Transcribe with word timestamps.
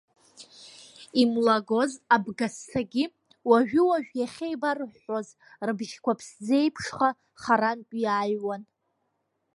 Имлагоз 1.21 1.91
абгассагьы 2.15 3.05
уажәы-уажәы 3.49 4.15
иахьеибарҳәҳәоз, 4.19 5.27
рыбжьқәа 5.65 6.11
аԥсӡы 6.13 6.57
еиԥшха 6.61 7.09
харантә 7.41 7.95
иааҩуан. 8.03 8.61